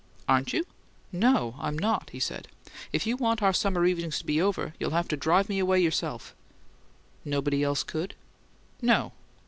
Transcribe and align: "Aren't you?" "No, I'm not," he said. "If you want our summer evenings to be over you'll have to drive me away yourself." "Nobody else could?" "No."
"Aren't 0.27 0.51
you?" 0.51 0.65
"No, 1.11 1.53
I'm 1.59 1.77
not," 1.77 2.09
he 2.09 2.19
said. 2.19 2.47
"If 2.91 3.05
you 3.05 3.15
want 3.17 3.43
our 3.43 3.53
summer 3.53 3.85
evenings 3.85 4.17
to 4.17 4.25
be 4.25 4.41
over 4.41 4.73
you'll 4.79 4.89
have 4.97 5.07
to 5.09 5.15
drive 5.15 5.47
me 5.47 5.59
away 5.59 5.79
yourself." 5.79 6.33
"Nobody 7.23 7.61
else 7.61 7.83
could?" 7.83 8.15
"No." 8.81 9.11